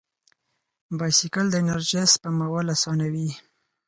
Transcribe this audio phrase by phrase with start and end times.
[0.97, 3.29] بایسکل د انرژۍ سپمول اسانوي.